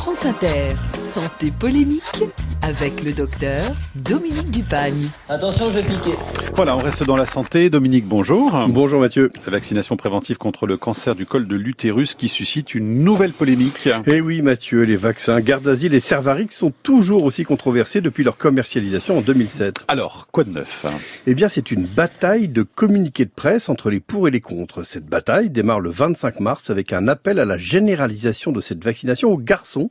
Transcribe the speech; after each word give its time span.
France 0.00 0.24
Inter, 0.24 0.76
santé 0.98 1.50
polémique 1.50 2.24
avec 2.62 3.04
le 3.04 3.12
docteur 3.12 3.72
Dominique 3.94 4.50
Dupagne. 4.50 5.10
Attention, 5.28 5.68
je 5.68 5.80
vais 5.80 5.82
piquer. 5.82 6.16
Voilà, 6.60 6.76
on 6.76 6.80
reste 6.80 7.04
dans 7.04 7.16
la 7.16 7.24
santé. 7.24 7.70
Dominique, 7.70 8.04
bonjour. 8.04 8.66
Bonjour 8.68 9.00
Mathieu. 9.00 9.32
La 9.46 9.52
vaccination 9.52 9.96
préventive 9.96 10.36
contre 10.36 10.66
le 10.66 10.76
cancer 10.76 11.14
du 11.14 11.24
col 11.24 11.48
de 11.48 11.56
l'utérus 11.56 12.12
qui 12.14 12.28
suscite 12.28 12.74
une 12.74 13.02
nouvelle 13.02 13.32
polémique. 13.32 13.88
Eh 14.06 14.20
oui 14.20 14.42
Mathieu, 14.42 14.82
les 14.82 14.96
vaccins 14.96 15.40
Gardasil 15.40 15.94
et 15.94 16.00
Cervarix 16.00 16.48
sont 16.50 16.70
toujours 16.82 17.24
aussi 17.24 17.44
controversés 17.44 18.02
depuis 18.02 18.24
leur 18.24 18.36
commercialisation 18.36 19.16
en 19.16 19.20
2007. 19.22 19.86
Alors, 19.88 20.28
quoi 20.32 20.44
de 20.44 20.50
neuf? 20.50 20.84
Eh 21.26 21.34
bien, 21.34 21.48
c'est 21.48 21.70
une 21.70 21.86
bataille 21.86 22.48
de 22.48 22.62
communiqués 22.62 23.24
de 23.24 23.30
presse 23.34 23.70
entre 23.70 23.88
les 23.88 24.00
pour 24.00 24.28
et 24.28 24.30
les 24.30 24.42
contre. 24.42 24.82
Cette 24.82 25.06
bataille 25.06 25.48
démarre 25.48 25.80
le 25.80 25.88
25 25.88 26.40
mars 26.40 26.68
avec 26.68 26.92
un 26.92 27.08
appel 27.08 27.38
à 27.38 27.46
la 27.46 27.56
généralisation 27.56 28.52
de 28.52 28.60
cette 28.60 28.84
vaccination 28.84 29.32
aux 29.32 29.38
garçons, 29.38 29.88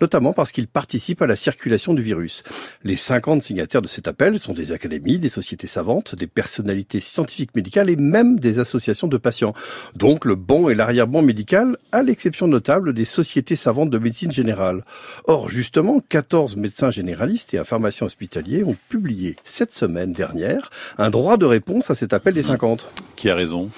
notamment 0.00 0.32
parce 0.32 0.52
qu'ils 0.52 0.68
participent 0.68 1.20
à 1.20 1.26
la 1.26 1.36
circulation 1.36 1.92
du 1.92 2.00
virus. 2.00 2.42
Les 2.84 2.96
50 2.96 3.42
signataires 3.42 3.82
de 3.82 3.86
cet 3.86 4.08
appel 4.08 4.38
sont 4.38 4.54
des 4.54 4.72
académies, 4.72 5.18
des 5.18 5.28
sociétés 5.28 5.66
savantes, 5.66 6.05
des 6.14 6.26
personnalités 6.26 7.00
scientifiques 7.00 7.54
médicales 7.54 7.90
et 7.90 7.96
même 7.96 8.38
des 8.38 8.58
associations 8.58 9.08
de 9.08 9.16
patients. 9.16 9.54
Donc 9.94 10.24
le 10.24 10.34
bon 10.34 10.68
et 10.68 10.74
l'arrière-bon 10.74 11.22
médical, 11.22 11.76
à 11.92 12.02
l'exception 12.02 12.46
notable 12.46 12.92
des 12.92 13.04
sociétés 13.04 13.56
savantes 13.56 13.90
de 13.90 13.98
médecine 13.98 14.30
générale. 14.30 14.84
Or, 15.24 15.48
justement, 15.48 16.00
14 16.08 16.56
médecins 16.56 16.90
généralistes 16.90 17.54
et 17.54 17.58
un 17.58 17.64
pharmacien 17.64 18.06
hospitalier 18.06 18.62
ont 18.64 18.76
publié 18.88 19.36
cette 19.44 19.72
semaine 19.72 20.12
dernière 20.12 20.70
un 20.98 21.10
droit 21.10 21.36
de 21.36 21.46
réponse 21.46 21.90
à 21.90 21.94
cet 21.94 22.12
appel 22.12 22.34
des 22.34 22.42
50. 22.42 22.90
Qui 23.16 23.30
a 23.30 23.34
raison 23.34 23.70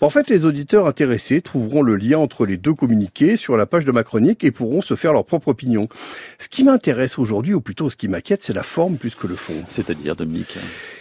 En 0.00 0.10
fait, 0.10 0.28
les 0.28 0.44
auditeurs 0.44 0.86
intéressés 0.86 1.42
trouveront 1.42 1.82
le 1.82 1.96
lien 1.96 2.18
entre 2.18 2.46
les 2.46 2.56
deux 2.56 2.74
communiqués 2.74 3.36
sur 3.36 3.56
la 3.56 3.66
page 3.66 3.84
de 3.84 3.92
ma 3.92 4.04
chronique 4.04 4.44
et 4.44 4.50
pourront 4.50 4.80
se 4.80 4.94
faire 4.94 5.12
leur 5.12 5.24
propre 5.24 5.48
opinion. 5.48 5.88
Ce 6.38 6.48
qui 6.48 6.64
m'intéresse 6.64 7.18
aujourd'hui, 7.18 7.54
ou 7.54 7.60
plutôt 7.60 7.90
ce 7.90 7.96
qui 7.96 8.08
m'inquiète, 8.08 8.42
c'est 8.42 8.54
la 8.54 8.62
forme 8.62 8.96
plus 8.96 9.14
que 9.14 9.26
le 9.26 9.36
fond. 9.36 9.64
C'est-à-dire, 9.68 10.16
Dominique? 10.16 10.58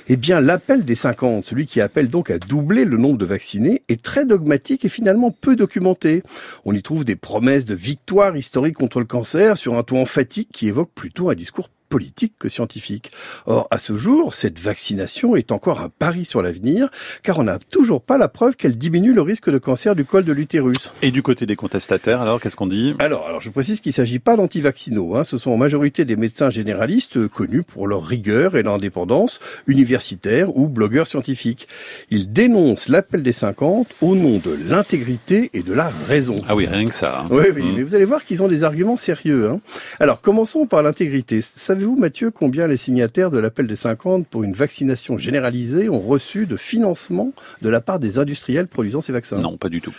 Eh 0.07 0.17
bien, 0.17 0.39
l'appel 0.39 0.85
des 0.85 0.93
50, 0.93 1.43
celui 1.43 1.65
qui 1.65 1.81
appelle 1.81 2.09
donc 2.09 2.29
à 2.29 2.37
doubler 2.37 2.85
le 2.85 2.97
nombre 2.97 3.17
de 3.17 3.25
vaccinés, 3.25 3.81
est 3.89 4.03
très 4.03 4.23
dogmatique 4.23 4.85
et 4.85 4.89
finalement 4.89 5.31
peu 5.31 5.55
documenté. 5.55 6.21
On 6.63 6.73
y 6.73 6.83
trouve 6.83 7.05
des 7.05 7.15
promesses 7.15 7.65
de 7.65 7.73
victoire 7.73 8.37
historique 8.37 8.75
contre 8.75 8.99
le 8.99 9.05
cancer 9.05 9.57
sur 9.57 9.75
un 9.75 9.81
ton 9.81 9.99
emphatique 9.99 10.49
qui 10.53 10.67
évoque 10.67 10.91
plutôt 10.93 11.31
un 11.31 11.35
discours 11.35 11.69
politique 11.89 12.33
que 12.39 12.49
scientifique. 12.49 13.11
Or, 13.45 13.67
à 13.71 13.77
ce 13.77 13.95
jour, 13.95 14.33
cette 14.33 14.59
vaccination 14.59 15.35
est 15.35 15.51
encore 15.51 15.81
un 15.81 15.89
pari 15.89 16.25
sur 16.25 16.41
l'avenir, 16.41 16.89
car 17.23 17.39
on 17.39 17.43
n'a 17.43 17.59
toujours 17.59 18.01
pas 18.01 18.17
la 18.17 18.27
preuve 18.27 18.55
qu'elle 18.55 18.77
diminue 18.77 19.13
le 19.13 19.21
risque 19.21 19.49
de 19.49 19.57
cancer 19.57 19.95
du 19.95 20.05
col 20.05 20.23
de 20.23 20.33
l'utérus. 20.33 20.91
Et 21.01 21.11
du 21.11 21.23
côté 21.23 21.45
des 21.45 21.55
contestataires, 21.55 22.21
alors, 22.21 22.39
qu'est-ce 22.39 22.55
qu'on 22.55 22.67
dit? 22.67 22.95
Alors, 22.99 23.27
alors, 23.27 23.41
je 23.41 23.49
précise 23.49 23.81
qu'il 23.81 23.91
ne 23.91 23.95
s'agit 23.95 24.19
pas 24.19 24.35
d'antivaccinaux. 24.35 25.15
Hein. 25.15 25.23
Ce 25.23 25.37
sont 25.37 25.51
en 25.51 25.57
majorité 25.57 26.05
des 26.05 26.15
médecins 26.15 26.49
généralistes 26.49 27.27
connus 27.27 27.63
pour 27.63 27.87
leur 27.87 28.03
rigueur 28.03 28.55
et 28.55 28.63
leur 28.63 28.75
indépendance, 28.75 29.39
universitaires 29.67 30.55
ou 30.55 30.67
blogueurs 30.67 31.07
scientifiques. 31.07 31.67
Ils 32.09 32.31
dénoncent 32.31 32.89
l'appel 32.89 33.23
des 33.23 33.31
50 33.31 33.87
au 34.01 34.15
nom 34.15 34.39
de 34.39 34.57
l'intégrité 34.69 35.49
et 35.53 35.63
de 35.63 35.73
la 35.73 35.91
raison. 36.07 36.37
Ah 36.47 36.55
oui, 36.55 36.65
rien 36.65 36.85
que 36.85 36.95
ça. 36.95 37.21
Hein. 37.21 37.27
Oui, 37.29 37.45
oui, 37.53 37.61
mmh. 37.61 37.75
mais 37.75 37.83
vous 37.83 37.95
allez 37.95 38.05
voir 38.05 38.25
qu'ils 38.25 38.43
ont 38.43 38.47
des 38.47 38.63
arguments 38.63 38.97
sérieux. 38.97 39.49
Hein. 39.49 39.59
Alors, 39.99 40.21
commençons 40.21 40.65
par 40.65 40.83
l'intégrité. 40.83 41.41
Savez-vous, 41.85 42.01
Mathieu, 42.01 42.31
combien 42.31 42.65
les 42.65 42.77
signataires 42.77 43.29
de 43.29 43.37
l'appel 43.37 43.67
des 43.67 43.75
50 43.75 44.25
pour 44.25 44.41
une 44.41 44.53
vaccination 44.53 45.19
généralisée 45.19 45.87
ont 45.87 45.99
reçu 45.99 46.47
de 46.47 46.57
financement 46.57 47.31
de 47.61 47.69
la 47.69 47.79
part 47.79 47.99
des 47.99 48.17
industriels 48.17 48.67
produisant 48.67 49.01
ces 49.01 49.13
vaccins? 49.13 49.37
Non, 49.37 49.55
pas 49.55 49.69
du 49.69 49.81
tout. 49.81 49.93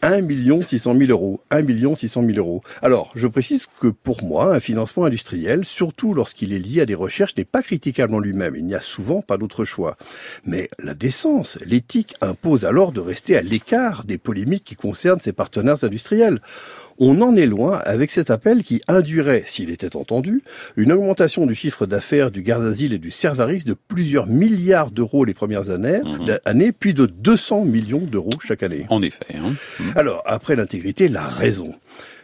1 0.00 0.62
600 0.62 0.96
000 0.98 1.10
euros. 1.10 1.42
1 1.50 1.94
600 1.94 2.22
000 2.26 2.38
euros. 2.38 2.62
Alors, 2.80 3.12
je 3.14 3.26
précise 3.26 3.66
que 3.80 3.88
pour 3.88 4.24
moi, 4.24 4.54
un 4.54 4.60
financement 4.60 5.04
industriel, 5.04 5.66
surtout 5.66 6.14
lorsqu'il 6.14 6.54
est 6.54 6.58
lié 6.58 6.80
à 6.80 6.86
des 6.86 6.94
recherches, 6.94 7.36
n'est 7.36 7.44
pas 7.44 7.60
critiquable 7.60 8.14
en 8.14 8.18
lui-même. 8.18 8.56
Il 8.56 8.64
n'y 8.64 8.74
a 8.74 8.80
souvent 8.80 9.20
pas 9.20 9.36
d'autre 9.36 9.66
choix. 9.66 9.98
Mais 10.46 10.70
la 10.78 10.94
décence, 10.94 11.58
l'éthique 11.66 12.14
impose 12.22 12.64
alors 12.64 12.92
de 12.92 13.00
rester 13.00 13.36
à 13.36 13.42
l'écart 13.42 14.04
des 14.04 14.16
polémiques 14.16 14.64
qui 14.64 14.74
concernent 14.74 15.20
ses 15.20 15.32
partenaires 15.32 15.84
industriels. 15.84 16.40
On 16.98 17.20
en 17.20 17.36
est 17.36 17.46
loin 17.46 17.78
avec 17.84 18.10
cet 18.10 18.30
appel 18.30 18.62
qui 18.62 18.80
induirait, 18.88 19.42
s'il 19.46 19.70
était 19.70 19.96
entendu, 19.96 20.42
une 20.76 20.92
augmentation 20.92 21.46
du 21.46 21.54
chiffre 21.54 21.86
d'affaires 21.86 22.30
du 22.30 22.42
Gardasil 22.42 22.92
et 22.92 22.98
du 22.98 23.10
Cervarix 23.10 23.64
de 23.64 23.74
plusieurs 23.74 24.26
milliards 24.26 24.90
d'euros 24.90 25.24
les 25.24 25.34
premières 25.34 25.70
années, 25.70 26.00
mmh. 26.02 26.38
années, 26.44 26.72
puis 26.72 26.94
de 26.94 27.06
200 27.06 27.64
millions 27.64 27.98
d'euros 28.00 28.30
chaque 28.42 28.62
année. 28.62 28.86
En 28.88 29.02
effet. 29.02 29.34
Hein. 29.34 29.54
Mmh. 29.78 29.84
Alors, 29.94 30.22
après 30.26 30.56
l'intégrité, 30.56 31.08
la 31.08 31.26
raison. 31.26 31.74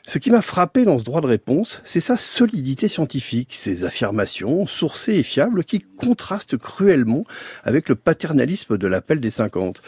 Ce 0.04 0.18
qui 0.18 0.30
m'a 0.30 0.42
frappé 0.42 0.84
dans 0.84 0.98
ce 0.98 1.04
droit 1.04 1.20
de 1.20 1.26
réponse, 1.26 1.80
c'est 1.84 2.00
sa 2.00 2.16
solidité 2.16 2.88
scientifique, 2.88 3.54
ses 3.54 3.84
affirmations 3.84 4.66
sourcées 4.66 5.14
et 5.14 5.22
fiables 5.22 5.64
qui 5.64 5.78
contrastent 5.78 6.56
cruellement 6.56 7.24
avec 7.62 7.88
le 7.88 7.94
paternalisme 7.94 8.78
de 8.78 8.86
l'appel 8.88 9.20
des 9.20 9.30
50. 9.30 9.80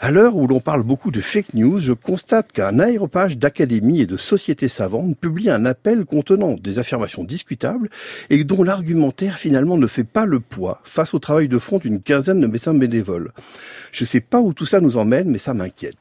À 0.00 0.12
l'heure 0.12 0.36
où 0.36 0.46
l'on 0.46 0.60
parle 0.60 0.84
beaucoup 0.84 1.10
de 1.10 1.20
fake 1.20 1.54
news, 1.54 1.80
je 1.80 1.92
constate 1.92 2.52
qu'un 2.52 2.78
aéropage 2.78 3.36
d'académies 3.36 4.02
et 4.02 4.06
de 4.06 4.16
sociétés 4.16 4.68
savantes 4.68 5.18
publie 5.18 5.50
un 5.50 5.64
appel 5.64 6.04
contenant 6.04 6.54
des 6.54 6.78
affirmations 6.78 7.24
discutables 7.24 7.90
et 8.30 8.44
dont 8.44 8.62
l'argumentaire 8.62 9.38
finalement 9.38 9.76
ne 9.76 9.88
fait 9.88 10.04
pas 10.04 10.24
le 10.24 10.38
poids 10.38 10.80
face 10.84 11.14
au 11.14 11.18
travail 11.18 11.48
de 11.48 11.58
fond 11.58 11.78
d'une 11.78 12.00
quinzaine 12.00 12.40
de 12.40 12.46
médecins 12.46 12.74
bénévoles. 12.74 13.32
Je 13.90 14.04
ne 14.04 14.06
sais 14.06 14.20
pas 14.20 14.40
où 14.40 14.52
tout 14.52 14.66
ça 14.66 14.80
nous 14.80 14.98
emmène, 14.98 15.30
mais 15.30 15.38
ça 15.38 15.52
m'inquiète. 15.52 15.96